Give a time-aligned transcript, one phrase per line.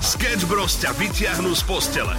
[0.00, 2.16] Sketch Bros ťa vyťahnú z postele.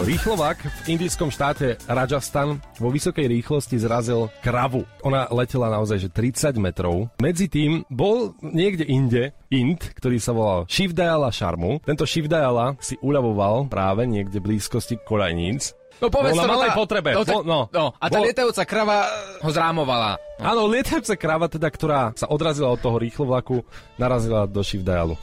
[0.00, 4.84] Rýchlovak v indickom štáte Rajasthan vo vysokej rýchlosti zrazil kravu.
[5.04, 7.08] Ona letela naozaj že 30 metrov.
[7.20, 11.84] Medzi tým bol niekde inde Ind, ktorý sa volal Shivdayala Sharmu.
[11.84, 16.70] Tento Shivdayala si uľavoval práve niekde v blízkosti Kolajníc No povedz Bol na to, malej
[16.70, 17.10] tá- potrebe.
[17.16, 17.60] No, tak, Bol- no.
[17.72, 19.08] no, a tá Bol- lietajúca krava
[19.40, 20.20] ho zrámovala.
[20.36, 23.64] Áno, lietajúca kráva teda, ktorá sa odrazila od toho rýchlovlaku,
[23.96, 25.16] narazila do Shivdayalu.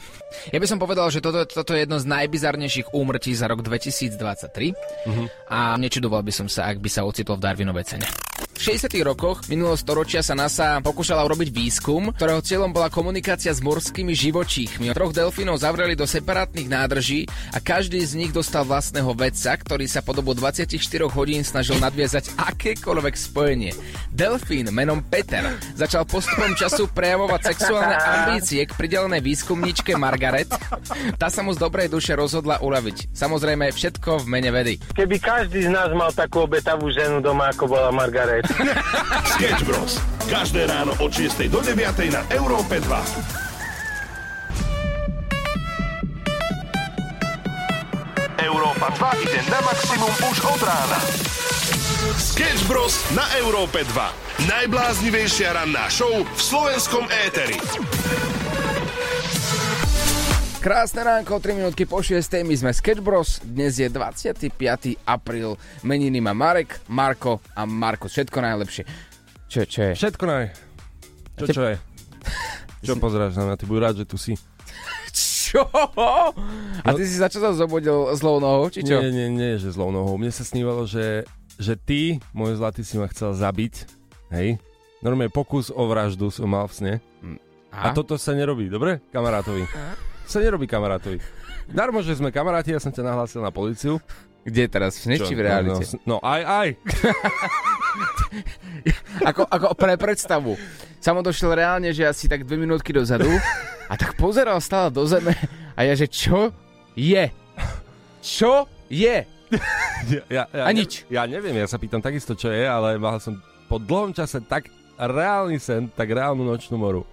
[0.50, 4.73] Ja by som povedal, že toto, toto je jedno z najbizarnejších úmrtí za rok 2023
[5.05, 5.23] Mhm.
[5.49, 8.07] a nečudoval by som sa, ak by sa ocitol v Darwinovej cene.
[8.54, 9.02] V 60.
[9.04, 14.93] rokoch minulého storočia sa NASA pokúšala urobiť výskum, ktorého cieľom bola komunikácia s morskými živočíchmi.
[14.93, 20.05] Troch delfínov zavreli do separátnych nádrží a každý z nich dostal vlastného vedca, ktorý sa
[20.05, 20.70] po dobu 24
[21.12, 23.73] hodín snažil nadviazať akékoľvek spojenie.
[24.13, 25.43] Delfín menom Peter
[25.73, 30.23] začal postupom času prejavovať sexuálne ambície k pridelenej výskumníčke Margaret.
[31.22, 33.12] Tá sa mu z dobrej duše rozhodla uľaviť.
[33.12, 34.80] Samozrejme, všetko v mene vedy.
[34.96, 38.48] Keby každý z nás mal takú obetavú ženu doma, ako bola Margaret.
[39.35, 39.99] Sketch Bros.
[40.30, 41.76] Každé ráno od 6 do 9
[42.13, 43.43] na Európe 2.
[48.43, 48.87] Európa
[49.18, 50.99] 2 ide na maximum už od rána.
[52.20, 52.99] Sketch Bros.
[53.15, 54.49] na Európe 2.
[54.49, 57.55] Najbláznivejšia ranná show v slovenskom éteri.
[60.63, 62.23] Krásne ránko, 3 minútky po 6.
[62.47, 63.43] My sme Sketch Bros.
[63.43, 64.47] Dnes je 25.
[65.03, 65.59] apríl.
[65.83, 68.07] Meniny má Marek, Marko a Marko.
[68.07, 68.88] Všetko najlepšie.
[69.51, 69.94] Čo, čo je?
[70.00, 70.56] Všetko naj.
[71.35, 71.75] Čo, čo je?
[72.88, 73.59] Čo pozeráš na mňa?
[73.59, 74.39] Ty buď rád, že tu si.
[75.11, 75.67] Čo?
[76.79, 79.03] A ty si sa čo sa zobudil zlou nohou, či čo?
[79.03, 80.16] Nie, nie, nie, že zlou nohou.
[80.16, 81.28] Mne sa snívalo, že,
[81.59, 83.84] že ty, môj zlatý, si ma chcel zabiť.
[84.31, 84.63] Hej?
[85.03, 86.94] Normálne pokus o vraždu som mal v sne.
[87.75, 89.03] A toto sa nerobí, dobre?
[89.11, 89.67] Kamarátovi.
[90.28, 91.19] Sa nerobí kamarátovi.
[91.69, 94.00] Darmo, že sme kamaráti, ja som ťa nahlásil na policiu.
[94.44, 95.00] Kde teraz?
[95.00, 95.88] V sne či v realite?
[96.03, 96.69] No, no, aj, aj.
[99.30, 100.58] Ako, ako pre predstavu.
[100.97, 103.30] Samo došiel reálne, že asi tak dve minútky dozadu
[103.86, 105.38] a tak pozeral stále do zeme
[105.78, 106.50] a ja, že čo
[106.97, 107.30] je?
[108.20, 109.22] Čo je?
[110.09, 111.06] Ja, ja, ja, A nič.
[111.14, 113.38] Ja neviem, ja sa pýtam takisto, čo je, ale mal som
[113.70, 117.06] po dlhom čase tak reálny sen, tak reálnu nočnú moru.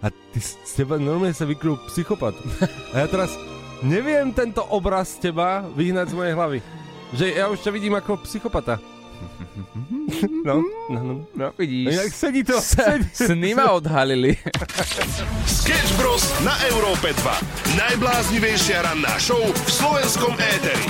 [0.00, 2.32] A ty z teba normálne sa vykryl psychopat.
[2.90, 3.36] A ja teraz
[3.80, 6.58] neviem tento obraz z teba vyhnať z mojej hlavy.
[7.10, 8.80] Že ja už ťa vidím ako psychopata.
[10.40, 11.14] No, no, no.
[11.14, 11.92] No No, vidíš.
[11.94, 12.56] jak sedí to?
[12.56, 13.04] S- Sedí.
[13.12, 14.36] Sny ma odhalili.
[15.44, 16.24] Sketch Bros.
[16.40, 17.76] na Európe 2.
[17.76, 20.86] Najbláznivejšia ranná show v slovenskom éteri.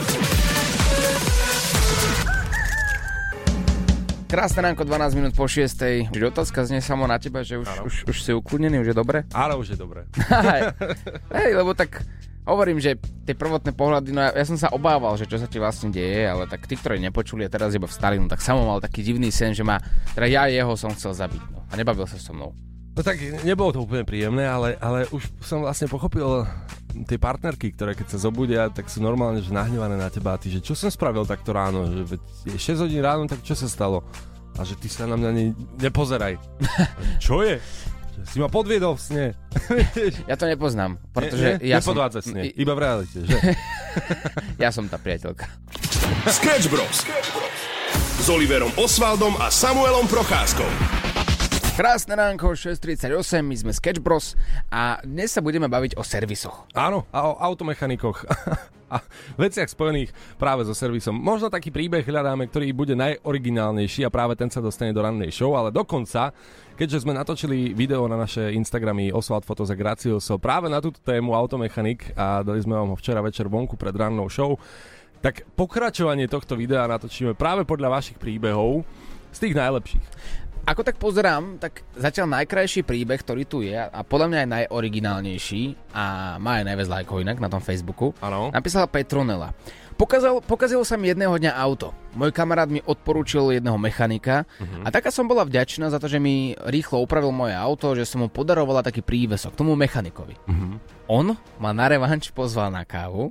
[4.31, 6.07] Krásne ránko, 12 minút po 6.
[6.07, 9.27] Čiže otázka znie samo na teba, že už, už, už si ukludnený, už je dobre?
[9.35, 10.07] Áno, už je dobré.
[10.31, 10.71] Hej,
[11.35, 12.07] Hej, lebo tak
[12.47, 12.95] hovorím, že
[13.27, 16.31] tie prvotné pohľady, no ja, ja som sa obával, že čo sa ti vlastne deje,
[16.31, 19.35] ale tak tí, ktorí nepočuli a teraz iba vstali, no tak samo mal taký divný
[19.35, 19.83] sen, že ma,
[20.15, 22.55] teda ja jeho som chcel zabiť, no a nebavil sa so mnou.
[22.95, 26.47] No tak nebolo to úplne príjemné, ale, ale už som vlastne pochopil
[27.07, 30.51] tie partnerky, ktoré keď sa zobudia, tak sú normálne že nahnevané na teba a ty,
[30.51, 32.21] že čo som spravil takto ráno, že veď
[32.51, 34.05] je 6 hodín ráno, tak čo sa stalo?
[34.59, 35.45] A že ty sa na mňa ne,
[35.79, 36.35] nepozeraj.
[37.23, 37.63] Čo je?
[38.19, 39.27] Že si ma podviedol v sne.
[40.31, 43.39] Ja to nepoznám, pretože ne, ja som, Nepodvádza sne, iba v realite, že?
[44.67, 45.47] ja som tá priateľka.
[46.29, 47.07] Sketch Bros.
[48.21, 51.00] S Oliverom Osvaldom a Samuelom Procházkou.
[51.81, 54.37] Krásne ránko, 6.38, my sme Sketch Bros
[54.69, 56.69] a dnes sa budeme baviť o servisoch.
[56.77, 58.21] Áno, a o automechanikoch.
[58.93, 59.01] a
[59.41, 61.17] veciach spojených práve so servisom.
[61.17, 65.57] Možno taký príbeh hľadáme, ktorý bude najoriginálnejší a práve ten sa dostane do rannej show,
[65.57, 66.37] ale dokonca,
[66.77, 71.33] keďže sme natočili video na naše Instagramy Oswald Fotos a Gracioso práve na túto tému
[71.33, 74.53] automechanik a dali sme vám ho včera večer vonku pred rannou show,
[75.25, 78.85] tak pokračovanie tohto videa natočíme práve podľa vašich príbehov
[79.33, 80.07] z tých najlepších.
[80.69, 85.63] Ako tak pozerám, tak zatiaľ najkrajší príbeh, ktorý tu je a podľa mňa aj najoriginálnejší
[85.97, 88.53] a má aj najviac lajkov inak na tom Facebooku, Áno.
[88.53, 89.57] napísala Petronela.
[90.01, 91.93] Pokazal, pokazilo sa mi jedného dňa auto.
[92.17, 94.81] Môj kamarát mi odporúčil jedného mechanika uh-huh.
[94.81, 98.25] a taká som bola vďačná za to, že mi rýchlo upravil moje auto, že som
[98.25, 100.41] mu podarovala taký prívesok tomu mechanikovi.
[100.49, 100.81] Uh-huh.
[101.05, 103.29] On ma na revanč pozval na kávu,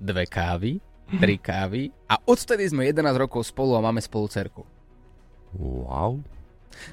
[0.00, 0.80] dve kávy,
[1.20, 4.64] tri kávy a odtedy sme 11 rokov spolu a máme spolu cerku.
[5.56, 6.24] Wow.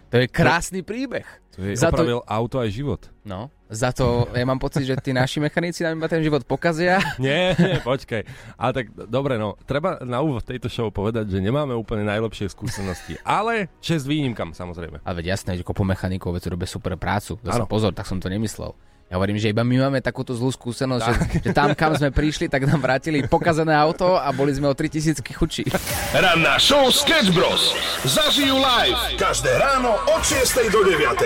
[0.09, 1.25] To je krásny príbeh.
[1.55, 3.01] To je Za to- opravil auto aj život.
[3.23, 6.99] No, za to ja mám pocit, že tí naši mechanici nám iba ten život pokazia.
[7.17, 8.27] Nie, nie, počkaj.
[8.53, 13.15] Ale tak dobre, no, treba na úvod tejto show povedať, že nemáme úplne najlepšie skúsenosti.
[13.23, 14.99] Ale čest výnimkam, samozrejme.
[15.01, 17.39] Ale veď jasné, že kopu mechanikov veci robia super prácu.
[17.39, 18.75] Zase pozor, tak som to nemyslel.
[19.05, 21.13] Ja hovorím, že iba my máme takúto zlú skúsenosť, že,
[21.45, 25.21] že tam, kam sme prišli, tak nám vrátili pokazané auto a boli sme o 3000
[25.29, 25.69] chudší.
[26.09, 27.77] Ranná show Sketch Bros.
[28.01, 31.21] Zažijú live každé ráno od 6 do 9.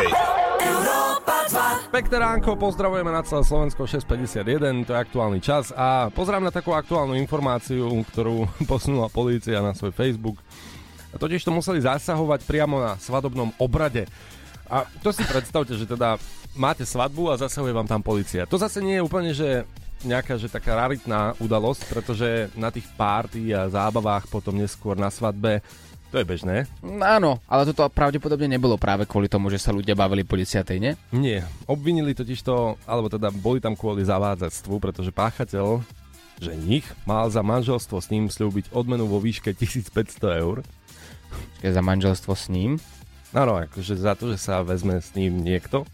[1.95, 6.75] Pekné ránko, pozdravujeme na celé Slovensko 651, to je aktuálny čas a pozrám na takú
[6.75, 10.35] aktuálnu informáciu, ktorú posunula polícia na svoj Facebook.
[11.09, 14.03] A totiž to museli zasahovať priamo na svadobnom obrade.
[14.69, 16.21] A to si predstavte, že teda
[16.57, 18.49] máte svadbu a zasahuje vám tam policia.
[18.49, 19.67] To zase nie je úplne, že
[20.03, 25.59] nejaká že taká raritná udalosť, pretože na tých párty a zábavách potom neskôr na svadbe
[26.09, 26.65] to je bežné.
[27.05, 30.65] Áno, ale toto pravdepodobne nebolo práve kvôli tomu, že sa ľudia bavili po 10.
[30.81, 30.97] nie?
[31.13, 35.85] Nie, obvinili totiž to, alebo teda boli tam kvôli zavádzactvu, pretože páchateľ,
[36.41, 40.65] že nich mal za manželstvo s ním slúbiť odmenu vo výške 1500 eur.
[41.61, 42.81] Za manželstvo s ním?
[43.29, 45.85] Áno, akože za to, že sa vezme s ním niekto.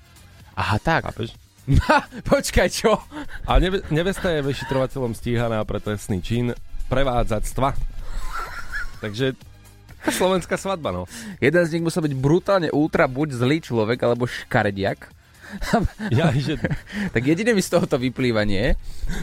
[0.56, 1.12] Aha, tak.
[1.12, 1.36] Chápeš?
[2.32, 2.96] Počkaj, čo?
[3.46, 6.54] A neve- nevesta je vyšetrovateľom stíhaná pre trestný čin
[6.88, 7.74] prevádzactva.
[9.02, 9.36] Takže
[10.10, 11.04] slovenská svadba, no.
[11.42, 15.10] Jeden z nich musel byť brutálne ultra buď zlý človek, alebo škarediak.
[16.10, 16.58] Ja, že...
[17.14, 18.74] tak jediné mi z tohoto vyplýva nie.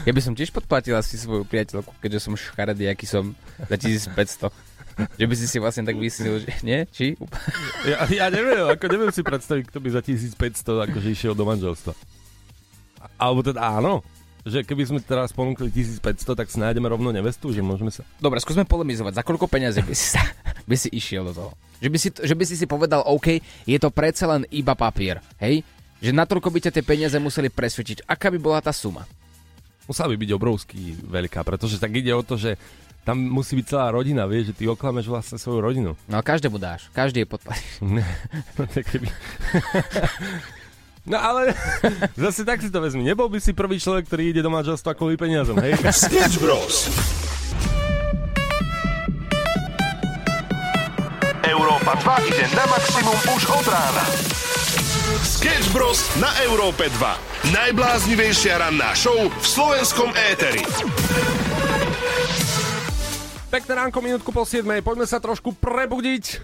[0.07, 3.35] Ja by som tiež podplatil asi svoju priateľku, keďže som škarediaký som
[3.67, 4.51] za 1500.
[5.17, 6.85] Že by si si vlastne tak vyslil, že nie?
[6.89, 7.17] Či?
[7.83, 11.93] Ja, ja neviem, ako neviem si predstaviť, kto by za 1500 akože išiel do manželstva.
[13.19, 14.05] Alebo teda áno,
[14.43, 18.03] že keby sme teraz ponúkli 1500, tak si nájdeme rovno nevestu, že môžeme sa...
[18.19, 19.19] Dobre, skúsme polemizovať.
[19.19, 20.23] Za koľko peniazy by si, sa,
[20.67, 21.51] by si išiel do toho?
[21.79, 25.23] Že by, si, že by si si povedal, OK, je to predsa len iba papier,
[25.39, 25.63] hej?
[26.03, 28.03] Že na toľko by ťa tie peniaze museli presvedčiť.
[28.03, 29.07] Aká by bola tá suma?
[29.87, 32.59] Musela by byť obrovský veľká, pretože tak ide o to, že
[33.03, 35.91] tam musí byť celá rodina, vieš, že ty oklameš vlastne svoju rodinu.
[36.07, 37.71] No každému dáš, každý je podplatíš.
[37.83, 39.07] no, keby...
[41.11, 41.51] no ale
[42.23, 43.03] zase tak si to vezmi.
[43.03, 45.75] Nebol by si prvý človek, ktorý ide do manželstva kvôli peniazom, hej?
[45.91, 46.87] Sketch Bros.
[51.43, 54.03] Európa 2 ide na maximum už od rána.
[55.27, 56.07] Sketch Bros.
[56.23, 57.51] na Európe 2.
[57.51, 60.63] Najbláznivejšia ranná show v slovenskom éteri.
[63.53, 64.65] Pekné ránko, minútku po 7.
[64.81, 66.41] Poďme sa trošku prebudiť.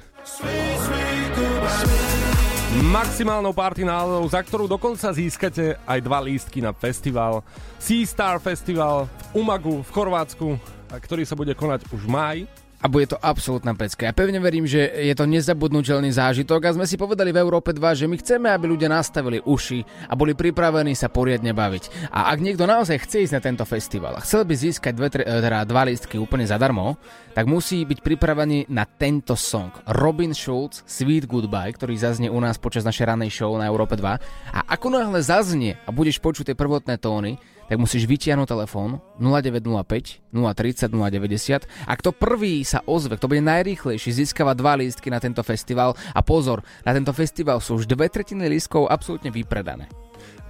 [2.86, 7.42] Maximálnou party náladou, za ktorú dokonca získate aj dva lístky na festival
[7.82, 10.62] Sea Star Festival v Umagu v Chorvátsku,
[11.02, 12.42] ktorý sa bude konať už v máji
[12.80, 14.08] a bude to absolútna pecka.
[14.08, 18.00] Ja pevne verím, že je to nezabudnutelný zážitok a sme si povedali v Európe 2,
[18.00, 22.10] že my chceme, aby ľudia nastavili uši a boli pripravení sa poriadne baviť.
[22.16, 25.68] A ak niekto naozaj chce ísť na tento festival a chcel by získať dve, teda
[25.68, 26.96] dva lístky úplne zadarmo,
[27.36, 29.76] tak musí byť pripravený na tento song.
[30.00, 34.56] Robin Schulz, Sweet Goodbye, ktorý zaznie u nás počas našej ranej show na Európe 2.
[34.56, 37.36] A ako náhle zaznie a budeš počuť tie prvotné tóny,
[37.70, 44.10] tak musíš vytiahnuť telefón 0905 030 090 a kto prvý sa ozve, kto bude najrýchlejší,
[44.10, 48.50] získava dva lístky na tento festival a pozor, na tento festival sú už dve tretiny
[48.50, 49.86] lístkov absolútne vypredané.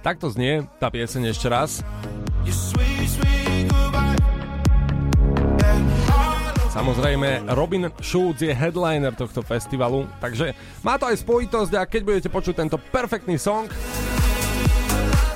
[0.00, 1.84] Takto znie tá pieseň ešte raz.
[6.72, 12.28] Samozrejme, Robin Schulz je headliner tohto festivalu, takže má to aj spojitosť a keď budete
[12.32, 13.68] počuť tento perfektný song,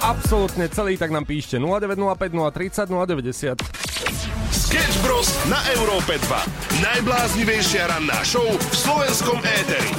[0.05, 3.57] absolútne celý, tak nám píšte 0905 030 090.
[4.53, 5.33] Sketch Bros.
[5.49, 6.85] na Európe 2.
[6.85, 9.93] Najbláznivejšia ranná show v slovenskom éteri.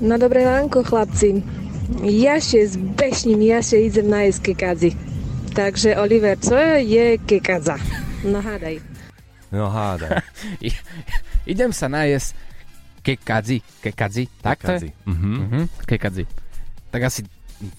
[0.00, 1.44] No dobré ránko, chlapci.
[2.08, 4.90] Ja še zbešním, ja še idem na jesť kekadzi.
[5.52, 7.76] Takže Oliver, čo je kekadza?
[8.24, 8.80] No hádaj.
[9.52, 10.24] No hádaj.
[11.52, 12.32] idem sa najesť
[13.00, 13.64] Kekadzi.
[13.80, 14.24] Kekadzi.
[14.44, 14.92] Tak to je?
[15.08, 15.64] Uh-huh.
[15.88, 16.24] Kekadzi.
[16.92, 17.24] Tak asi,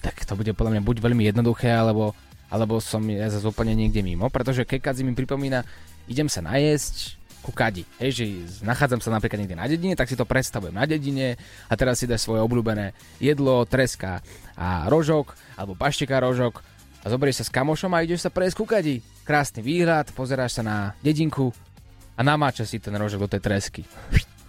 [0.02, 2.16] tak to bude podľa mňa buď veľmi jednoduché, alebo,
[2.50, 5.62] alebo som ja zase úplne niekde mimo, pretože kekadzi mi pripomína,
[6.10, 7.82] idem sa najesť, ku kadi.
[7.98, 8.24] Hej, že
[8.62, 11.34] nachádzam sa napríklad niekde na dedine, tak si to predstavujem na dedine
[11.66, 14.22] a teraz si dáš svoje obľúbené jedlo, treska
[14.54, 16.62] a rožok, alebo paštika rožok
[17.02, 19.02] a zoberieš sa s kamošom a ideš sa prejsť ku kadi.
[19.26, 21.50] Krásny výhľad, pozeráš sa na dedinku
[22.14, 23.82] a namáča si ten rožok do tej tresky.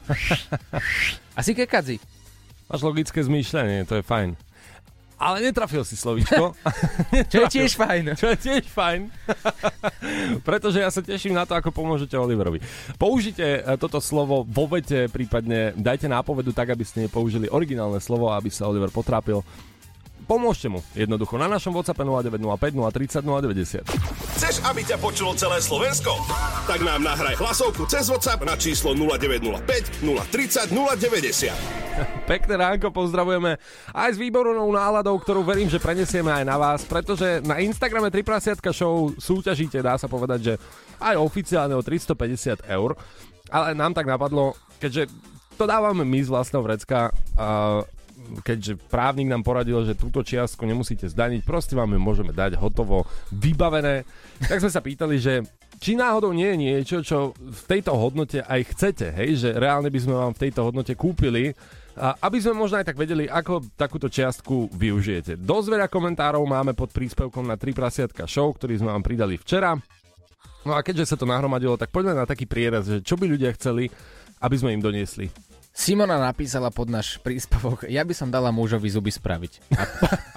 [1.39, 1.97] Asi kekadzi.
[2.67, 4.33] Máš logické zmýšľanie, to je fajn.
[5.23, 6.51] Ale netrafil si slovíčko.
[7.31, 8.19] Čo je tiež fajn.
[8.19, 9.07] Čo je tiež fajn.
[10.47, 12.59] Pretože ja sa teším na to, ako pomôžete Oliverovi.
[12.99, 18.35] Použite e, toto slovo vo vete, prípadne dajte nápovedu tak, aby ste nepoužili originálne slovo,
[18.35, 19.39] aby sa Oliver potrápil.
[20.23, 23.83] Pomôžte mu jednoducho na našom WhatsApp 0905 030 090.
[24.39, 26.15] Chceš, aby ťa počulo celé Slovensko?
[26.63, 31.51] Tak nám nahraj hlasovku cez WhatsApp na číslo 0905 030 090.
[32.25, 33.59] Pekné ránko, pozdravujeme
[33.93, 38.23] aj s výbornou náladou, ktorú verím, že prenesieme aj na vás, pretože na Instagrame 3
[38.25, 40.53] prasiatka show súťažíte, dá sa povedať, že
[40.97, 42.97] aj oficiálne o 350 eur,
[43.53, 45.11] ale nám tak napadlo, keďže
[45.53, 47.85] to dávame my z vlastného vrecka, a
[48.41, 53.05] keďže právnik nám poradil, že túto čiastku nemusíte zdaniť, proste vám ju môžeme dať hotovo,
[53.29, 54.07] vybavené,
[54.41, 55.45] tak sme sa pýtali, že
[55.77, 59.99] či náhodou nie je niečo, čo v tejto hodnote aj chcete, hej, že reálne by
[59.99, 61.53] sme vám v tejto hodnote kúpili,
[61.93, 65.37] a aby sme možno aj tak vedeli, ako takúto čiastku využijete.
[65.37, 69.77] Dosť veľa komentárov máme pod príspevkom na 3 prasiatka show, ktorý sme vám pridali včera.
[70.65, 73.53] No a keďže sa to nahromadilo, tak poďme na taký prieraz, že čo by ľudia
[73.53, 73.93] chceli,
[74.41, 75.52] aby sme im doniesli.
[75.73, 79.73] Simona napísala pod náš príspevok, ja by som dala mužovi zuby spraviť.
[79.73, 79.83] A,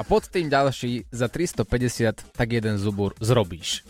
[0.00, 3.84] a pod tým ďalší za 350 tak jeden zubur zrobíš.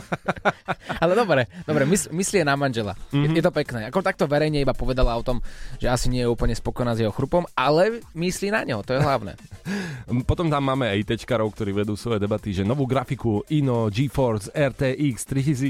[1.02, 2.94] Ale dobre, dobre, mys- myslí na manžela.
[3.10, 3.24] Mm-hmm.
[3.24, 3.80] Je, je to pekné.
[3.88, 5.42] Ako takto verejne iba povedala o tom,
[5.78, 9.00] že asi nie je úplne spokojná s jeho chrupom, ale myslí na neho, to je
[9.02, 9.34] hlavné.
[10.30, 15.16] Potom tam máme aj tečkarov, ktorí vedú svoje debaty, že novú grafiku Ino GeForce RTX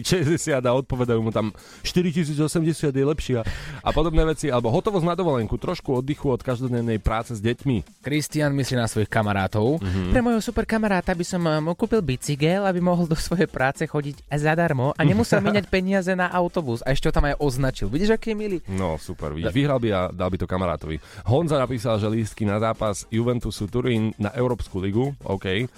[0.04, 1.52] 3060 a odpovedajú mu tam
[1.84, 3.40] 4080 je lepšia
[3.80, 8.02] a podobné veci, alebo hotovosť na dovolenku, trošku oddychu od každodennej práce s deťmi.
[8.04, 9.80] Kristian myslí na svojich kamarátov.
[9.80, 10.10] Mm-hmm.
[10.12, 14.11] Pre môjho super kamaráta by som mu kúpil bicykel, aby mohol do svojej práce chodiť
[14.28, 16.80] zadarmo a nemusel míňať peniaze na autobus.
[16.82, 17.88] A ešte ho tam aj označil.
[17.92, 18.58] Vidíš, aký je milý?
[18.68, 20.96] No super, vidíš, vyhral by a dal by to kamarátovi.
[21.28, 25.68] Honza napísal, že lístky na zápas Juventusu Turín na Európsku ligu, OK.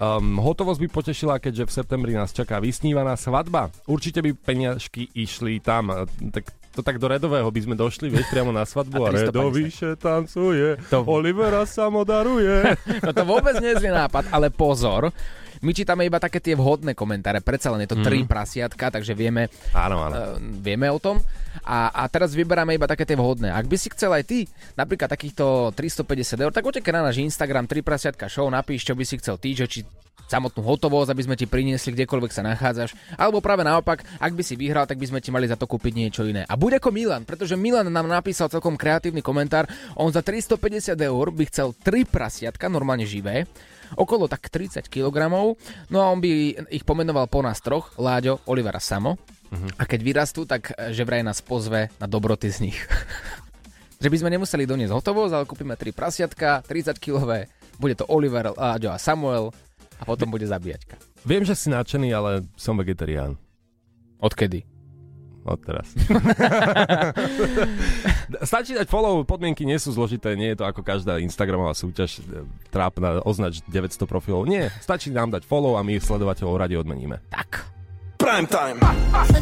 [0.00, 3.68] Um, hotovosť by potešila, keďže v septembri nás čaká vysnívaná svadba.
[3.84, 5.92] Určite by peniažky išli tam.
[6.32, 9.98] Tak to tak do Redového by sme došli, vieš, priamo na svadbu a, a Redoviše
[9.98, 11.02] tancuje, to...
[11.02, 12.78] Olivera sa modaruje.
[13.04, 15.10] no to vôbec nie je nápad, ale pozor,
[15.60, 18.04] my čítame iba také tie vhodné komentáre, predsa len je to mm.
[18.04, 20.14] tri prasiatka, takže vieme, áno, áno.
[20.16, 20.26] Uh,
[20.60, 21.20] vieme o tom.
[21.66, 23.50] A, a teraz vyberáme iba také tie vhodné.
[23.50, 24.46] Ak by si chcel aj ty
[24.78, 29.04] napríklad takýchto 350 eur, tak utekaj na náš Instagram 3 prasiatka show, napíš, čo by
[29.04, 29.80] si chcel ty, že či
[30.30, 32.94] samotnú hotovosť, aby sme ti priniesli kdekoľvek sa nachádzaš.
[33.18, 35.90] Alebo práve naopak, ak by si vyhral, tak by sme ti mali za to kúpiť
[35.90, 36.46] niečo iné.
[36.46, 39.66] A buď ako Milan, pretože Milan nám napísal celkom kreatívny komentár.
[39.98, 43.50] On za 350 eur by chcel 3 prasiatka, normálne živé,
[43.96, 45.30] okolo tak 30 kg.
[45.90, 46.30] No a on by
[46.70, 49.16] ich pomenoval po nás troch, Láďo, Olivera Samo.
[49.50, 49.70] Uh-huh.
[49.78, 52.78] A keď vyrastú, tak eh, že vraj nás pozve na dobroty z nich.
[54.02, 57.44] že by sme nemuseli doniesť hotovosť, ale kúpime 3 prasiatka, 30 kg,
[57.76, 59.52] bude to Oliver, Láďo a Samuel
[60.00, 60.96] a potom bude zabíjačka.
[61.28, 63.36] Viem, že si nadšený, ale som vegetarián.
[64.20, 64.64] Odkedy?
[65.40, 65.88] Od teraz.
[68.50, 72.44] Stačí dať follow, podmienky nie sú zložité, nie je to ako každá Instagramová súťaž e,
[72.68, 74.44] trápna, označ 900 profilov.
[74.44, 77.24] Nie, stačí nám dať follow a my sledovateľov radi odmeníme.
[77.32, 77.72] Tak.
[78.20, 78.76] Prime time.
[78.80, 79.40] Bad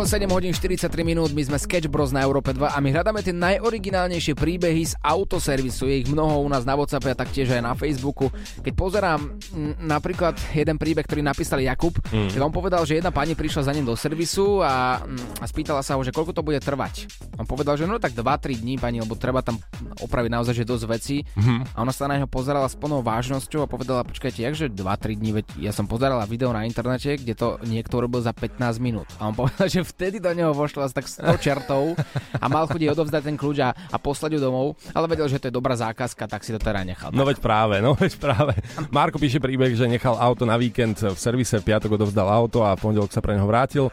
[0.00, 3.20] Ránko, 7 hodín 43 minút, my sme Sketch Bros na Európe 2 a my hľadáme
[3.20, 5.92] tie najoriginálnejšie príbehy z autoservisu.
[5.92, 8.32] Je ich mnoho u nás na WhatsApp a taktiež aj na Facebooku.
[8.64, 12.32] Keď pozerám m, napríklad jeden príbeh, ktorý napísal Jakub, mm.
[12.32, 15.04] tak on povedal, že jedna pani prišla za ním do servisu a,
[15.36, 17.04] a spýtala sa ho, že koľko to bude trvať.
[17.36, 19.60] On povedal, že no tak 2-3 dní pani, lebo treba tam
[20.00, 21.16] opraviť naozaj že dosť veci.
[21.28, 21.76] Mm-hmm.
[21.76, 25.44] A ona sa na neho pozerala s plnou vážnosťou a povedala, počkajte, jakže 2-3 dní,
[25.44, 29.04] veď ja som pozerala video na internete, kde to niekto robil za 15 minút.
[29.20, 31.98] A on povedal, že vtedy do neho vošlo asi tak 100 čertov
[32.38, 35.50] a mal chodiť odovzdať ten kľúč a, a poslať ju domov, ale vedel, že to
[35.50, 37.10] je dobrá zákazka, tak si to teda nechal.
[37.10, 38.54] No veď práve, no veď práve.
[38.94, 42.78] Marko píše príbeh, že nechal auto na víkend v servise, v piatok odovzdal auto a
[42.78, 43.90] pondelok sa pre neho vrátil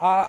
[0.00, 0.28] a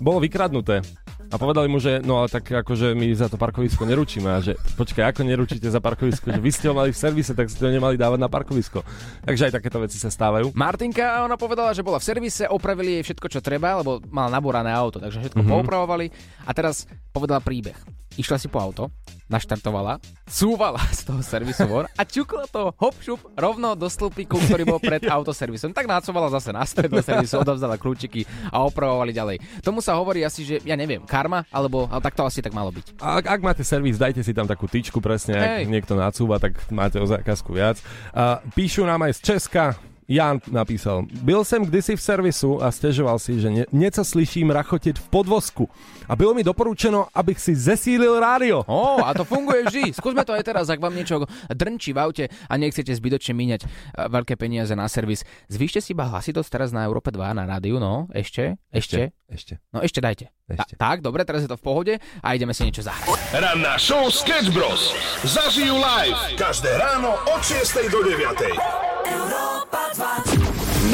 [0.00, 0.80] bolo vykradnuté.
[1.30, 4.54] A povedali mu, že no ale tak akože my za to parkovisko neručíme a že
[4.78, 7.70] počkaj, ako neručíte za parkovisko, že vy ste ho mali v servise, tak ste ho
[7.70, 8.86] nemali dávať na parkovisko.
[9.26, 10.54] Takže aj takéto veci sa stávajú.
[10.54, 14.70] Martinka, ona povedala, že bola v servise, opravili jej všetko, čo treba, lebo mala naborané
[14.70, 15.54] auto, takže všetko mm-hmm.
[15.58, 16.06] poupravovali
[16.46, 18.05] a teraz povedala príbeh.
[18.16, 18.88] Išla si po auto,
[19.28, 24.64] naštartovala, cúvala z toho servisu von a čukla to hop šup rovno do stĺpiku, ktorý
[24.64, 25.76] bol pred autoservisom.
[25.76, 29.36] Tak nácovala zase na do servisu, odovzdala kľúčiky a opravovali ďalej.
[29.60, 32.72] Tomu sa hovorí asi, že ja neviem, karma, alebo ale tak to asi tak malo
[32.72, 32.96] byť.
[33.04, 35.68] A ak, ak máte servis, dajte si tam takú tyčku presne, ak Hej.
[35.68, 37.76] niekto nacúva, tak máte o zákazku viac.
[38.16, 39.76] A píšu nám aj z Česka,
[40.08, 41.06] Jan napísal.
[41.22, 45.68] Byl jsem kdysi v servisu a stěžoval si, že ne- něco slyším rachotit v podvozku.
[46.08, 48.62] A bylo mi doporučeno, abych si zesílil rádio.
[48.66, 49.92] Ó, a to funguje vždy.
[49.92, 53.68] Skúsme to aj teraz, ak vám niečo drnčí v aute a nechcete zbytočne míňať eh,
[54.06, 55.26] veľké peniaze na servis.
[55.50, 58.06] Zvýšte si iba hlasitosť teraz na Európe 2 na rádiu, no.
[58.14, 58.54] Ešte?
[58.70, 59.10] Ešte?
[59.26, 59.58] Ešte.
[59.74, 60.30] No ešte dajte.
[60.46, 60.78] Ešte.
[60.78, 63.10] Ta, tak, dobre, teraz je to v pohode a ideme si niečo zahrať.
[63.34, 64.94] Ranná show Sketch Bros.
[65.26, 68.75] Zažijú live každé ráno od 6 do 9.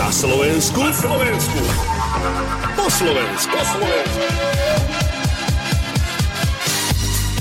[0.03, 0.83] Na Slovensku.
[0.83, 1.63] Na Slovensku.
[2.75, 3.55] Po Slovensku.
[3.55, 4.25] Po Slovensku.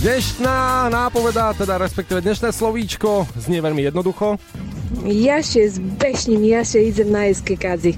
[0.06, 4.38] Dnešná nápoveda, teda respektíve dnešné slovíčko znie veľmi jednoducho.
[5.10, 7.98] Ja się z Beśnim, ja się idę na kekadzi.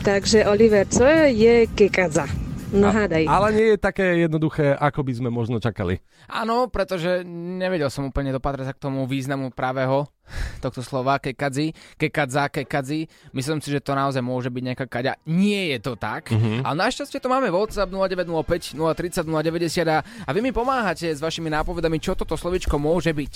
[0.00, 2.47] Także Oliver, co je kekadza?
[2.68, 3.24] No hádaj.
[3.24, 6.04] Ale nie je také jednoduché, ako by sme možno čakali.
[6.28, 10.04] Áno, pretože nevedel som úplne dopatrať sa k tomu významu pravého
[10.64, 13.08] tohto slova kekadzi, kekadza, kekadzi.
[13.32, 15.16] Myslím si, že to naozaj môže byť nejaká kaďa.
[15.24, 16.68] Nie je to tak, mm-hmm.
[16.68, 21.48] ale našťastie to máme WhatsApp 0905 030 090 a, a vy mi pomáhate s vašimi
[21.48, 23.34] nápovedami, čo toto slovičko môže byť.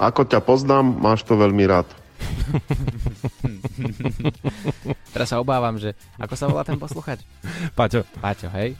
[0.00, 1.84] Ako ťa poznám, máš to veľmi rád.
[5.14, 7.20] Teraz sa obávam, že ako sa volá ten posluchač?
[7.74, 8.04] Paťo.
[8.20, 8.76] Paťo, hej?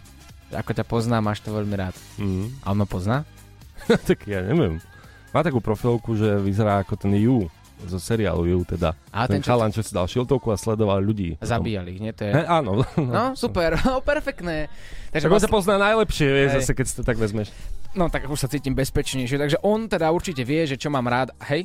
[0.50, 1.94] Ako ťa poznám, máš to veľmi rád.
[2.18, 2.50] Mm.
[2.62, 3.25] A on ma pozná?
[4.09, 4.82] tak ja neviem.
[5.30, 7.47] Má takú profilku, že vyzerá ako ten Ju
[7.87, 8.92] zo seriálu Ju teda.
[9.09, 11.40] A ten, ten, chalan, čo si dal šiltovku a sledoval ľudí.
[11.40, 12.12] Zabíjali ich, nie?
[12.12, 12.32] To je...
[12.35, 12.85] He, áno.
[13.00, 14.68] No, super, no, perfektné.
[15.14, 17.49] Takže Tak on sa vlastne, pozná najlepšie, vieš, zase keď si to tak vezmeš.
[17.97, 21.32] no tak už sa cítim bezpečnejšie, takže on teda určite vie, že čo mám rád.
[21.49, 21.64] Hej,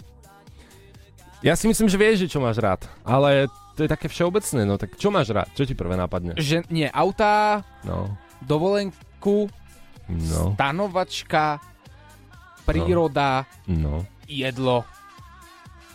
[1.44, 4.80] Ja si myslím, že vieš, že čo máš rád, ale to je také všeobecné, no
[4.80, 5.52] tak čo máš rád?
[5.54, 6.34] Čo ti prvé napadne?
[6.40, 9.52] že nie autá, No, dovolenku,
[10.10, 11.60] no, stanovačka,
[12.64, 14.08] príroda, no.
[14.26, 14.88] jedlo.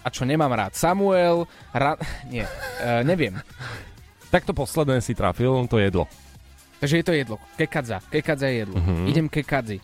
[0.00, 0.72] A čo nemám rád?
[0.76, 1.44] Samuel,
[1.76, 1.96] ra...
[2.32, 3.36] nie, uh, neviem.
[4.30, 6.06] Tak to posledné si trafil, to jedlo.
[6.80, 7.36] Takže je to jedlo.
[7.60, 8.00] Kekadza.
[8.08, 8.76] Kekadza je jedlo.
[8.80, 9.04] Mhm.
[9.10, 9.76] Idem kekadzi.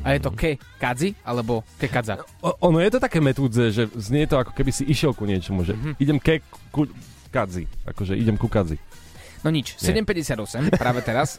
[0.00, 2.24] A je to kekadzi alebo kekadza.
[2.40, 5.62] O, ono je to také metúdze, že znie to ako keby si išiel ku niečomu,
[5.62, 5.92] že Mhm.
[5.96, 6.88] idem ke ku
[7.28, 8.80] kadzi, akože idem ku kadzi.
[9.42, 9.98] No nič, Nie.
[10.06, 11.34] 7.58 práve teraz.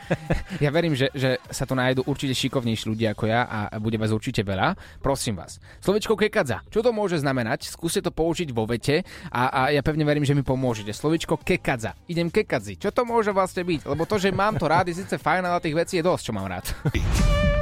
[0.64, 4.08] ja verím, že, že sa tu nájdú určite šikovnejší ľudia ako ja a bude vás
[4.08, 4.72] určite veľa.
[4.98, 5.60] Prosím vás.
[5.76, 6.64] Slovičko kekadza.
[6.66, 7.68] Čo to môže znamenať?
[7.68, 10.88] Skúste to použiť vo vete a, a ja pevne verím, že mi pomôžete.
[10.90, 11.92] Slovičko kekadza.
[12.08, 12.80] Idem kekadzi.
[12.80, 13.84] Čo to môže vlastne byť?
[13.84, 16.32] Lebo to, že mám to rád, je síce fajn, ale tých vecí je dosť, čo
[16.32, 16.64] mám rád.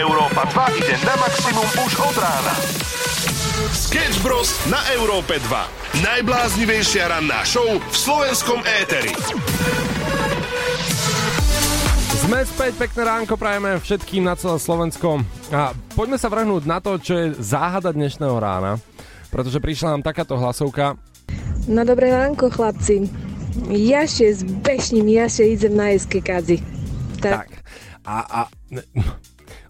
[0.00, 2.54] Európa 2 ide na maximum už od rána.
[3.68, 4.48] Sketch Bros.
[4.72, 6.00] na Európe 2.
[6.00, 9.12] Najbláznivejšia ranná show v slovenskom éteri.
[12.24, 15.20] Sme späť, pekné ránko prajeme všetkým na celé Slovensko.
[15.52, 18.80] A poďme sa vrhnúť na to, čo je záhada dnešného rána,
[19.28, 20.96] pretože prišla nám takáto hlasovka.
[21.68, 23.04] No dobré ránko, chlapci.
[23.68, 26.64] Ja się z Beśnim, ja idę na kekadzi.
[27.20, 27.44] Tak.
[27.44, 27.48] Tak.
[28.08, 28.80] A, a ne,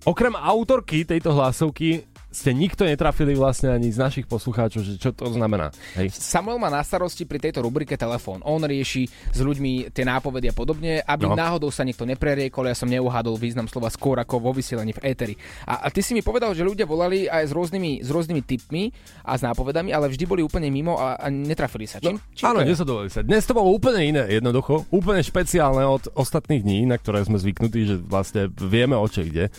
[0.05, 5.35] okrem autorky tejto hlasovky ste nikto netrafili vlastne ani z našich poslucháčov, že čo to
[5.35, 5.75] znamená.
[5.99, 6.15] Hej.
[6.15, 8.39] Samuel má na starosti pri tejto rubrike telefón.
[8.47, 11.35] On rieši s ľuďmi tie nápovedy a podobne, aby No.
[11.35, 11.43] no.
[11.43, 15.35] náhodou sa niekto nepreriekol, ja som neuhádol význam slova skôr ako vo vysielaní v éteri.
[15.67, 18.95] A, a ty si mi povedal, že ľudia volali aj s rôznymi, s rôznymi tipmi
[19.27, 21.99] a s nápovedami, ale vždy boli úplne mimo a, a netrafili sa.
[21.99, 23.27] Čím, čím Áno, nesadovali sa.
[23.27, 24.87] Dnes to bolo úplne iné, jednoducho.
[24.95, 29.51] Úplne špeciálne od ostatných dní, na ktoré sme zvyknutí, že vlastne vieme o čo ide.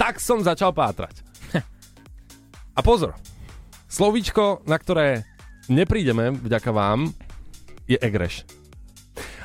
[0.00, 1.20] Tak som začal pátrať.
[2.72, 3.12] A pozor,
[3.84, 5.28] slovíčko, na ktoré
[5.68, 7.12] neprídeme vďaka vám,
[7.84, 8.48] je egreš.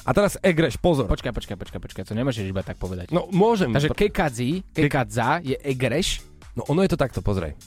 [0.08, 1.12] A teraz egreš, pozor.
[1.12, 3.12] Počkaj, počkaj, počkaj, počkaj, to nemôžeš iba tak povedať.
[3.12, 3.76] No môžem.
[3.76, 6.24] Takže kekadzi, kekadza je egreš.
[6.56, 7.58] No ono je to takto, pozrej.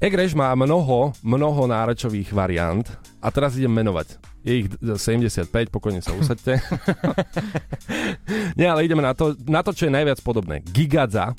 [0.00, 2.88] Egreš má mnoho, mnoho nárečových variant
[3.20, 4.16] a teraz idem menovať.
[4.42, 6.56] Je ich 75, pokojne sa usaďte.
[8.58, 10.64] Nie, ale ideme na to, na to, čo je najviac podobné.
[10.64, 11.36] Gigadza,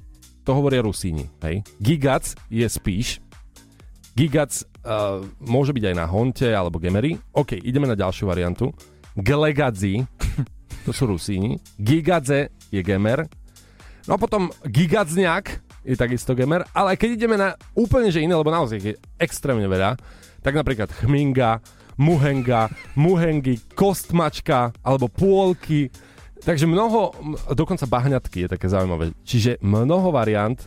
[0.52, 1.32] to hovoria Rusíni.
[1.48, 1.64] Hej?
[1.80, 3.24] Gigac je spíš.
[4.20, 4.52] Gigac
[4.84, 7.16] uh, môže byť aj na Honte alebo Gemery.
[7.32, 8.76] OK, ideme na ďalšiu variantu.
[9.16, 10.04] Glegadzi,
[10.86, 11.56] to sú Rusíni.
[11.80, 13.32] Gigadze je Gemer.
[14.12, 18.52] No a potom Gigadzňak je takisto gamer, ale keď ideme na úplne že iné, lebo
[18.54, 19.98] naozaj je extrémne veľa,
[20.44, 21.64] tak napríklad chminga,
[21.98, 25.90] muhenga, muhengy, kostmačka alebo pôlky,
[26.42, 27.14] takže mnoho,
[27.54, 29.14] dokonca bahňatky je také zaujímavé.
[29.24, 30.58] Čiže mnoho variant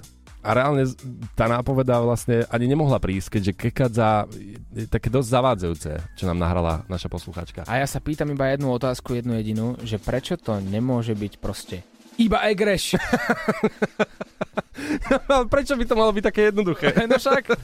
[0.44, 0.84] a reálne
[1.32, 4.28] tá nápoveda vlastne ani nemohla prísť, keďže kekadza
[4.76, 7.64] je také dosť zavádzajúce, čo nám nahrala naša posluchačka.
[7.64, 11.80] A ja sa pýtam iba jednu otázku, jednu jedinú, že prečo to nemôže byť proste
[12.14, 12.94] Iba Egreš.
[15.52, 16.94] Prečo by to malo byť také jednoduché?
[17.10, 17.58] no však.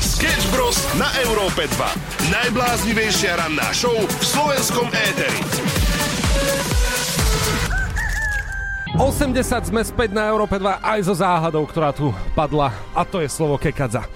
[0.00, 0.80] Sketch Bros.
[0.96, 2.32] na Európe 2.
[2.32, 5.40] Najbláznivejšia ranná show v slovenskom éteri.
[8.96, 13.28] 80 sme späť na Európe 2 aj so záhadou, ktorá tu padla a to je
[13.28, 14.08] slovo kekadza.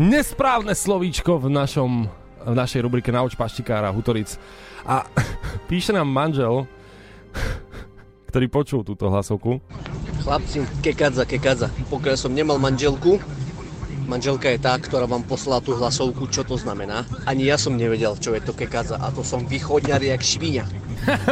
[0.00, 2.08] Nesprávne slovíčko v, našom,
[2.40, 4.40] v našej rubrike Nauč paštikára Hutoric.
[4.88, 5.04] A
[5.68, 6.64] píše nám manžel,
[8.28, 9.58] ktorý počul túto hlasovku.
[10.22, 11.72] Chlapci, kekadza, kekadza.
[11.88, 13.16] Pokiaľ som nemal manželku,
[14.04, 17.08] manželka je tá, ktorá vám poslala tú hlasovku, čo to znamená.
[17.24, 20.64] Ani ja som nevedel, čo je to kekadza a to som východňar jak švíňa.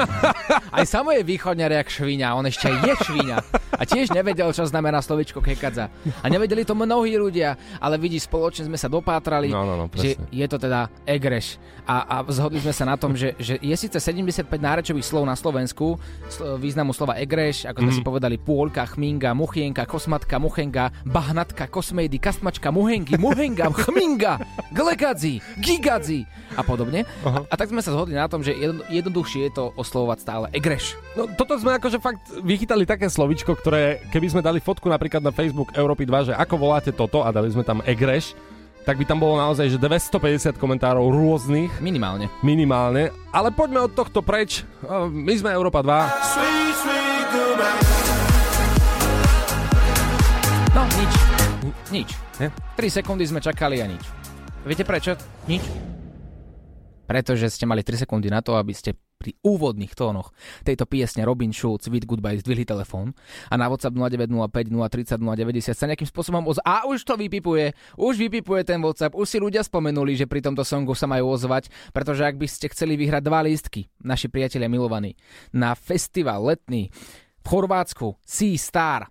[0.76, 3.37] Aj samo je východňar jak švíňa, on ešte je švíňa.
[3.76, 5.92] A tiež nevedel, čo znamená slovičko kekadza.
[6.18, 10.18] A nevedeli to mnohí ľudia, ale vidí, spoločne sme sa dopátrali, No, no, no, že
[10.28, 11.56] je to teda egreš.
[11.82, 15.34] A, a zhodli sme sa na tom, že, že je síce 75 nárečových slov na
[15.34, 15.94] Slovensku,
[16.26, 17.94] sl- významu slova egreš, ako sme Mhm.
[17.94, 24.40] si povedali, pôlka, chminga, muchienka, kosmatka, muchenga, bahnatka, kosmejdy, kastmačka, muhengy, muhenga, chminga,
[24.72, 27.04] glegadzi, gigadzi a podobne.
[27.22, 30.46] A, a tak sme sa zhodli na tom, že jedno, jednoduchšie je to oslovovať stále
[30.50, 30.98] egreš.
[31.14, 35.35] No toto sme akože fakt vychytali také slovičko, ktoré keby sme dali fotku napríklad na
[35.35, 38.38] Facebook Európy 2, že ako voláte toto a dali sme tam egreš,
[38.87, 42.31] tak by tam bolo naozaj, že 250 komentárov rôznych, Minimálne.
[42.46, 43.11] minimálne.
[43.35, 44.62] Ale poďme od tohto preč.
[44.87, 45.90] Uh, My sme Európa 2.
[50.70, 51.12] No, nič.
[51.90, 52.09] Nič.
[52.38, 52.55] Nie?
[52.79, 54.07] 3 sekundy sme čakali a nič.
[54.62, 55.18] Viete prečo?
[55.50, 55.95] Nič.
[57.07, 61.49] Pretože ste mali 3 sekundy na to, aby ste pri úvodných tónoch tejto piesne Robin
[61.49, 63.16] Schulz Sweet Goodbye zdvihli telefón
[63.49, 66.61] a na WhatsApp 0905 030 090 sa nejakým spôsobom oz...
[66.61, 70.62] A už to vypipuje, už vypipuje ten WhatsApp, už si ľudia spomenuli, že pri tomto
[70.62, 75.16] songu sa majú ozvať, pretože ak by ste chceli vyhrať dva lístky, naši priatelia milovaní,
[75.57, 76.92] na festival letný
[77.40, 79.09] v Chorvátsku Sea Star,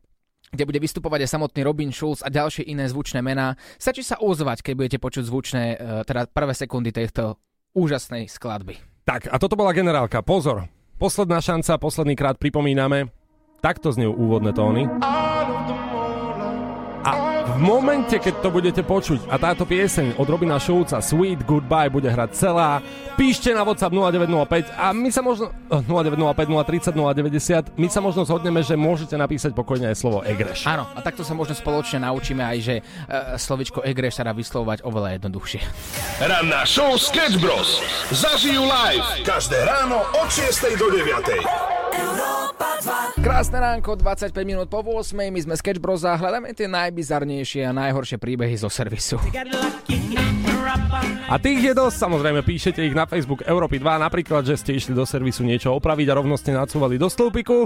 [0.54, 3.60] kde bude vystupovať aj samotný Robin Schulz a ďalšie iné zvučné mená.
[3.76, 5.78] Stačí sa ozvať, keď budete počuť zvučné, e,
[6.08, 7.42] teda prvé sekundy tejto
[7.76, 8.80] úžasnej skladby.
[9.04, 10.24] Tak, a toto bola generálka.
[10.24, 10.66] Pozor,
[10.98, 13.12] posledná šanca, posledný krát pripomíname.
[13.60, 14.88] Takto znejú úvodné tóny.
[15.04, 15.35] A
[17.56, 22.12] v momente, keď to budete počuť a táto pieseň od Robina Schulza Sweet Goodbye bude
[22.12, 22.84] hrať celá,
[23.16, 25.56] píšte na WhatsApp 0905 a my sa možno...
[25.72, 27.00] oh, 0905 030
[27.72, 30.68] 090 my sa možno zhodneme, že môžete napísať pokojne aj slovo Egreš.
[30.68, 32.84] Áno, a takto sa možno spoločne naučíme aj, že e,
[33.40, 35.64] slovičko Egreš sa dá vyslovovať oveľa jednoduchšie.
[36.28, 37.80] Ranná show Sketch Bros.
[38.12, 41.40] Zažijú live každé ráno od 6 do 9.
[43.26, 47.74] Krásne ránko, 25 minút po 8, my sme Sketch Bros a hľadáme tie najbizarnejšie a
[47.74, 49.18] najhoršie príbehy zo servisu.
[51.26, 54.94] A tých je dosť, samozrejme, píšete ich na Facebook Európy 2, napríklad, že ste išli
[54.94, 57.66] do servisu niečo opraviť a rovno ste nacúvali do stĺpiku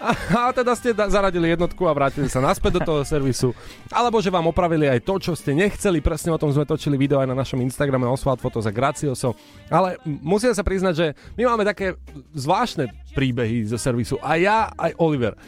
[0.00, 0.10] a,
[0.48, 3.54] a teda ste da- zaradili jednotku a vrátili sa naspäť do toho servisu.
[3.92, 7.22] Alebo že vám opravili aj to, čo ste nechceli, presne o tom sme točili video
[7.22, 9.38] aj na našom Instagrame Oswald Fotos a Gracioso.
[9.70, 11.06] Ale m- musím sa priznať, že
[11.38, 11.94] my máme také
[12.34, 14.18] zvláštne príbehy zo servisu.
[14.24, 15.38] A ja, aj Oliver.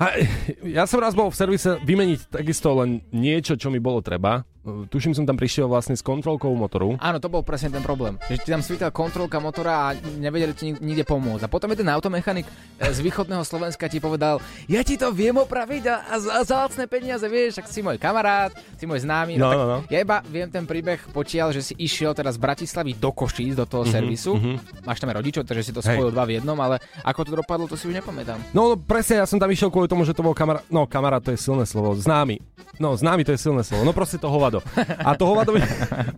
[0.00, 0.16] A
[0.64, 4.48] ja som raz bol v servise vymeniť takisto len niečo, čo mi bolo treba.
[4.62, 6.92] Tuším, som tam prišiel vlastne s kontrolkou motoru.
[6.96, 8.20] Áno, to bol presne ten problém.
[8.22, 11.42] Že ti tam svítala kontrolka motora a nevedeli ti nik- nikde pomôcť.
[11.42, 12.52] A potom jeden automechanik e,
[12.84, 17.24] z východného Slovenska ti povedal, ja ti to viem opraviť a, a za lacné peniaze,
[17.24, 19.34] vieš, ak si môj kamarát, si môj známy.
[19.34, 19.78] No, tak no, no.
[19.88, 23.64] Ja iba viem ten príbeh potiaľ, že si išiel teraz z Bratislavy do Košíc, do
[23.64, 24.36] toho servisu.
[24.82, 25.96] Máš tam rodičov, takže si to Mhm, Hej.
[25.96, 28.36] spojil dva v jednom, ale ako to dopadlo, to si už nepamätám.
[28.52, 31.18] No, no presne, ja som tam išiel kvôli tomu, že to bol kamarát, no kamarát
[31.18, 32.44] to je silné slovo, známy.
[32.76, 34.58] No, známy to je silné slovo, no proste to hovado.
[35.06, 35.62] A to hovado mi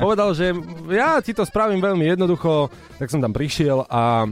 [0.00, 0.56] povedal, že
[0.88, 4.24] ja ti to spravím veľmi jednoducho, tak som tam prišiel a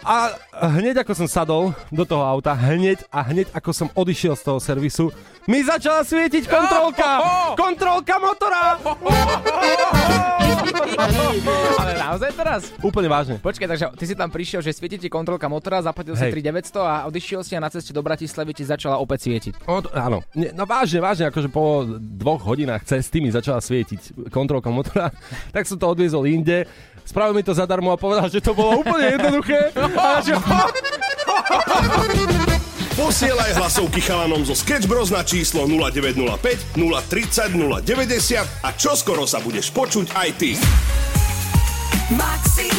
[0.00, 0.32] A
[0.72, 4.56] hneď ako som sadol do toho auta, hneď a hneď ako som odišiel z toho
[4.56, 5.12] servisu,
[5.44, 7.20] mi začala svietiť kontrolka!
[7.60, 8.80] Kontrolka motora!
[11.80, 12.60] Ale naozaj teraz?
[12.80, 13.34] Úplne vážne.
[13.40, 16.52] Počkaj, takže ty si tam prišiel, že svieti ti kontrolka motora, zaplatil si Hej.
[16.52, 19.66] 3900 a odišiel si a na ceste do Bratislavy ti začala opäť svietiť.
[19.66, 24.30] O, to- áno, Nie, no vážne, vážne, akože po dvoch hodinách cesty mi začala svietiť
[24.30, 25.10] kontrolka motora,
[25.54, 26.66] tak som to odviezol inde,
[27.02, 29.72] spravil mi to zadarmo a povedal, že to bolo úplne jednoduché.
[29.76, 30.34] A že,
[33.00, 39.72] Posielaj hlasovky chalanom zo Sketch Bros na číslo 0905 030 090 a čoskoro sa budeš
[39.72, 40.52] počuť aj ty.
[42.12, 42.69] Maximum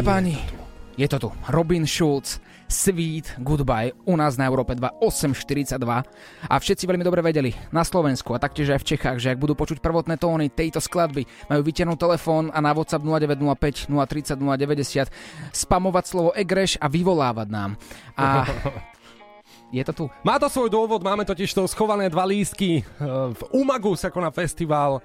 [0.00, 0.36] Dámy a páni,
[0.96, 1.28] je to tu.
[1.52, 2.40] Robin Schulz,
[2.72, 5.76] Sweet Goodbye u nás na Európe 2 8.42
[6.48, 9.52] a všetci veľmi dobre vedeli na Slovensku a taktiež aj v Čechách, že ak budú
[9.52, 15.12] počuť prvotné tóny tejto skladby, majú vytiahnuť telefón a na WhatsApp 0905 030 090
[15.52, 17.76] spamovať slovo Egreš a vyvolávať nám.
[18.16, 18.48] A
[19.76, 20.04] je to tu.
[20.24, 22.84] Má to svoj dôvod, máme totiž to schované dva lístky eh,
[23.36, 25.04] v Umagu sa koná festival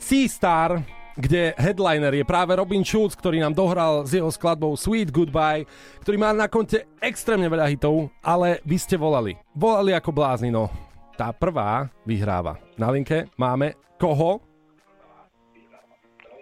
[0.00, 0.80] Sea Star,
[1.20, 5.68] kde headliner je práve Robin Schulz, ktorý nám dohral s jeho skladbou Sweet Goodbye,
[6.00, 9.36] ktorý má na konte extrémne veľa hitov, ale vy ste volali.
[9.52, 10.72] Volali ako blázni, no.
[11.20, 12.56] Tá prvá vyhráva.
[12.80, 14.40] Na linke máme koho?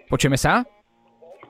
[0.07, 0.63] Počujeme sa?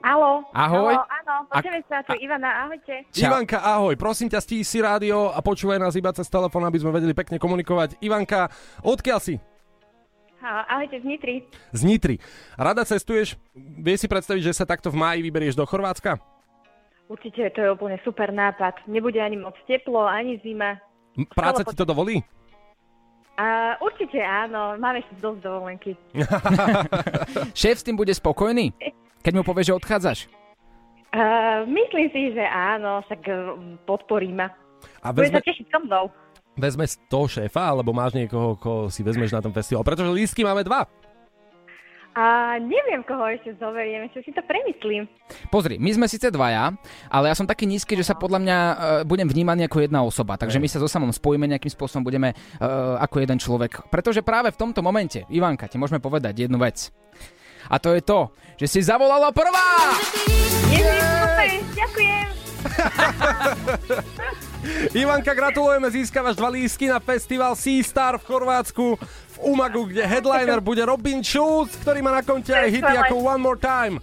[0.00, 0.42] Álo.
[0.50, 0.96] Ahoj.
[0.96, 3.04] Álo, áno, počujeme sa, tu Ivana, ahojte.
[3.12, 3.30] Čau.
[3.30, 6.90] Ivanka, ahoj, prosím ťa, stíš si rádio a počúvaj nás iba cez telefón, aby sme
[6.90, 8.00] vedeli pekne komunikovať.
[8.00, 8.48] Ivanka,
[8.80, 9.36] odkiaľ si?
[10.40, 11.44] Ahojte z Nitry.
[11.72, 12.16] Z Nitry.
[12.56, 13.36] Rada cestuješ?
[13.56, 16.16] Vieš si predstaviť, že sa takto v máji vyberieš do Chorvátska?
[17.12, 18.86] Určite to je úplne super nápad.
[18.88, 20.80] Nebude ani moc teplo, ani zima.
[21.34, 22.22] Práca ti to dovolí?
[23.40, 25.92] A určite áno, máme ešte dosť dovolenky.
[27.60, 28.72] Šéf s tým bude spokojný?
[29.20, 30.28] Keď mu povie, že odchádzaš?
[31.10, 34.52] Uh, myslím si, že áno, však uh, podporí ma.
[35.02, 36.04] A Bude vezme, sa tešiť so mnou.
[36.60, 39.82] Vezme toho šéfa, alebo máš niekoho, koho si vezmeš na ten festival?
[39.82, 40.84] Pretože lístky máme dva.
[42.10, 45.06] A neviem, koho ešte zoberiem, ešte si to premyslím.
[45.46, 46.74] Pozri, my sme síce dvaja,
[47.06, 48.74] ale ja som taký nízky, že sa podľa mňa uh,
[49.06, 50.34] budem vnímaný ako jedna osoba.
[50.34, 53.86] Takže my sa so samom spojíme nejakým spôsobom, budeme uh, ako jeden človek.
[53.94, 56.90] Pretože práve v tomto momente, Ivanka, ti môžeme povedať jednu vec.
[57.70, 59.94] A to je to, že si zavolala prvá!
[60.66, 62.26] Ježiš, super, ďakujem.
[64.90, 70.60] Ivanka, gratulujeme, získavaš dva lístky na festival Sea Star v Chorvátsku v Umagu, kde headliner
[70.60, 74.02] bude Robin Schulz, ktorý má na konte aj hity ako One More Time.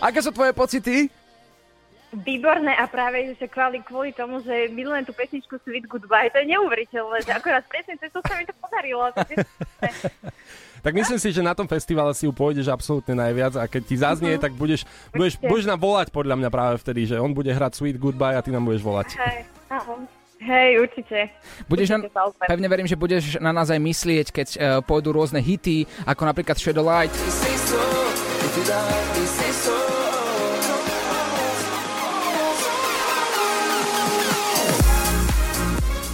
[0.00, 1.12] Aké sú tvoje pocity?
[2.10, 6.50] Výborné a práve že kvôli, kvôli tomu, že milujem tú pesničku Sweet Goodbye, to je
[6.50, 9.14] neuveriteľné, že akorát presne cez to sa mi to podarilo.
[10.80, 13.96] Tak myslím si, že na tom festivale si ju pôjdeš absolútne najviac a keď ti
[14.00, 17.76] zaznie, tak budeš, budeš, budeš nám volať podľa mňa práve vtedy, že on bude hrať
[17.76, 19.16] Sweet Goodbye a ty nám budeš volať.
[19.20, 19.46] Hej.
[20.40, 21.28] Hej, určite.
[21.68, 22.48] Budeš Určite ozvem.
[22.48, 26.56] pevne verím, že budeš na nás aj myslieť, keď uh, pôjdu rôzne hity, ako napríklad
[26.56, 27.12] Shadow Light.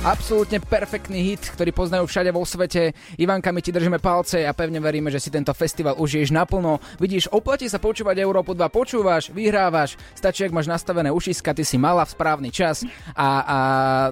[0.06, 2.94] Absolútne perfektný hit, ktorý poznajú všade vo svete.
[3.18, 6.78] Ivanka, my ti držíme palce a pevne veríme, že si tento festival užiješ naplno.
[7.02, 11.74] Vidíš, oplatí sa počúvať Európu 2, počúvaš, vyhrávaš, stačí, ak máš nastavené ušiska, ty si
[11.74, 12.86] mala v správny čas
[13.18, 13.58] a, a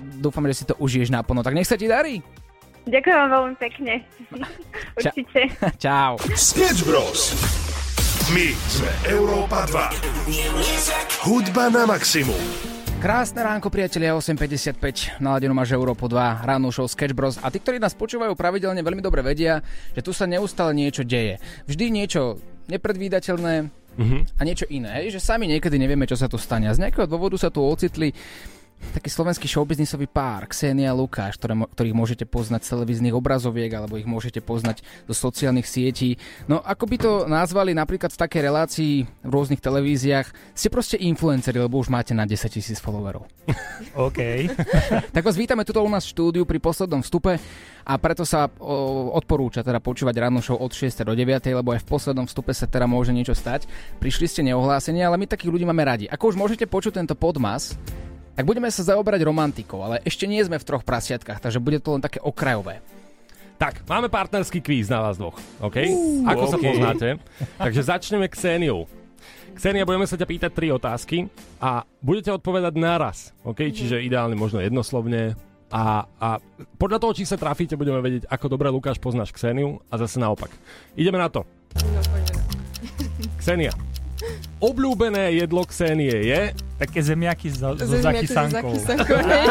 [0.03, 1.47] dúfam, že si to užiješ naplno.
[1.47, 2.19] Tak nech sa ti darí.
[2.91, 3.93] Ďakujem vám veľmi pekne.
[4.99, 5.41] Určite.
[5.87, 6.19] Čau.
[6.35, 7.39] Sketch Bros.
[8.35, 11.23] My sme Európa 2.
[11.23, 12.74] Hudba na maximum.
[13.05, 17.37] Krásne ránko, priatelia, 8.55, naladenú máš Európu 2, ráno show Sketch Bros.
[17.37, 19.61] A tí, ktorí nás počúvajú pravidelne, veľmi dobre vedia,
[19.93, 21.37] že tu sa neustále niečo deje.
[21.69, 22.41] Vždy niečo
[22.73, 23.69] nepredvídateľné
[24.25, 26.65] a niečo iné, hej, že sami niekedy nevieme, čo sa tu stane.
[26.65, 28.09] A z nejakého dôvodu sa tu ocitli
[28.93, 33.97] taký slovenský showbiznisový pár, Ksenia a Lukáš, ktoré, ktorých môžete poznať z televíznych obrazoviek alebo
[33.97, 36.21] ich môžete poznať zo sociálnych sietí.
[36.51, 41.63] No ako by to nazvali napríklad v takej relácii v rôznych televíziách, ste proste influenceri,
[41.63, 43.25] lebo už máte na 10 tisíc followerov.
[44.09, 44.51] OK.
[45.15, 47.41] tak vás vítame tuto u nás v štúdiu pri poslednom vstupe
[47.85, 51.85] a preto sa o, odporúča teda počúvať ráno show od 6 do 9, lebo aj
[51.85, 53.69] v poslednom vstupe sa teda môže niečo stať.
[54.01, 56.05] Prišli ste neohlásení, ale my takých ľudí máme radi.
[56.09, 57.77] Ako už môžete počuť tento podmas,
[58.35, 61.95] tak budeme sa zaoberať romantikou, ale ešte nie sme v troch prasiatkách, takže bude to
[61.95, 62.83] len také okrajové.
[63.55, 65.79] Tak, máme partnerský kvíz na vás dvoch, OK?
[66.27, 66.65] Ako sa OK.
[66.67, 67.23] poznáte.
[67.55, 68.91] Takže začneme Kseniou.
[69.55, 71.31] Ksenia, budeme sa ťa pýtať tri otázky
[71.63, 73.71] a budete odpovedať naraz, OK?
[73.71, 75.39] Čiže ideálne možno jednoslovne.
[75.71, 76.29] A, a
[76.75, 80.51] podľa toho, či sa trafíte, budeme vedieť, ako dobre Lukáš poznáš Kseniu a zase naopak.
[80.99, 81.47] Ideme na to.
[83.39, 83.71] Ksenia.
[84.65, 86.41] Obľúbené jedlo Ksenie je...
[86.81, 89.47] Také zemiaky so, so hej.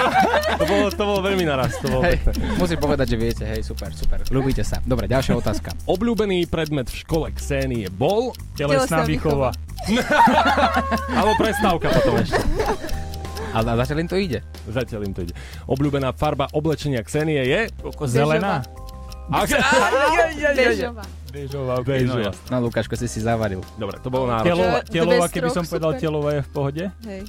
[0.58, 1.78] To bolo, to bolo veľmi naraz.
[1.86, 2.18] To bolo Hej,
[2.58, 4.26] musím povedať, že viete, hej, super, super.
[4.34, 4.82] Ľúbite sa.
[4.82, 5.78] Dobre, ďalšia otázka.
[5.86, 8.34] Obľúbený predmet v škole Ksenie bol...
[8.58, 9.54] Telesná výchova.
[11.18, 12.42] Alebo prestávka potom ešte.
[13.54, 14.40] Ale a zatiaľ im to ide.
[14.66, 15.38] Zatiaľ im to ide.
[15.70, 17.62] Obľúbená farba oblečenia Ksenie je...
[18.10, 18.66] Zelená?
[20.58, 21.04] Bežová.
[21.34, 21.76] Bežová.
[21.82, 22.32] Bežová.
[22.52, 23.64] No, Lukáško, si si zavaril.
[23.80, 24.54] Dobre, to bolo náročné.
[24.54, 26.84] Telova, telova, keby som povedal telova je v pohode.
[27.08, 27.22] Hej.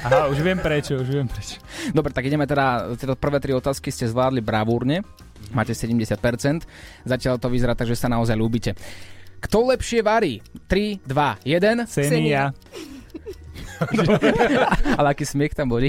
[0.00, 1.60] Aha, už viem prečo, už viem prečo.
[1.92, 5.02] Dobre, tak ideme teda, tieto prvé tri otázky ste zvládli bravúrne.
[5.50, 6.14] Máte 70%.
[7.04, 8.78] Zatiaľ to vyzerá tak, že sa naozaj ľúbite.
[9.40, 10.44] Kto lepšie varí?
[10.68, 11.88] 3, 2, 1.
[11.88, 12.52] Senia.
[15.00, 15.80] Ale aký smiech tam bol.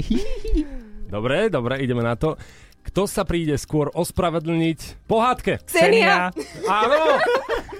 [1.12, 2.40] Dobre, dobre, ideme na to.
[2.82, 5.62] Kto sa príde skôr ospravedlniť po hádke?
[5.62, 6.34] Ksenia.
[6.66, 7.18] Áno!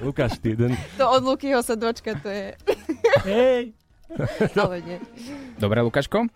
[0.03, 0.75] Lukáš, ty jeden.
[0.99, 2.55] To od Lukyho sa dočka, to je...
[3.27, 3.75] Hej.
[4.63, 4.99] Ale nie.
[5.59, 6.27] Dobre, Lukáško.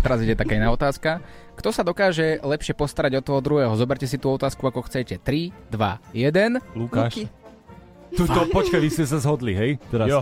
[0.00, 1.20] Teraz ide taká iná otázka.
[1.58, 3.74] Kto sa dokáže lepšie postarať o toho druhého?
[3.76, 5.18] Zoberte si tú otázku ako chcete.
[5.20, 6.78] 3, 2, 1.
[6.78, 7.12] Lukáš.
[7.18, 7.24] Luky.
[8.10, 9.70] Tu, to, počkaj, vy ste sa zhodli, hej?
[9.92, 10.08] Teraz.
[10.10, 10.20] Jo.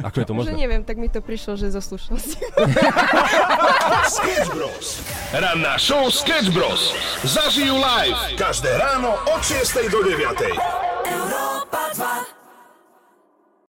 [0.00, 0.56] Ako je to možné?
[0.56, 2.40] Že neviem, tak mi to prišlo, že zo slušnosti.
[4.16, 5.04] Sketch Bros.
[5.36, 6.96] Ranná show Sketch Bros.
[7.20, 8.16] Zažijú live.
[8.40, 10.56] Každé ráno od 6 do 9.
[11.04, 12.41] Európa 2.